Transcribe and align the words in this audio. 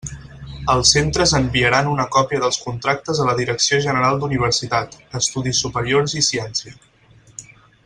Els 0.75 0.93
centres 0.95 1.33
enviaran 1.39 1.89
una 1.91 2.05
còpia 2.15 2.39
dels 2.45 2.57
contractes 2.63 3.21
a 3.25 3.29
la 3.29 3.37
Direcció 3.41 3.79
General 3.85 4.19
d'Universitat, 4.23 4.99
Estudis 5.23 5.63
Superiors 5.67 6.17
i 6.23 6.27
Ciència. 6.31 6.75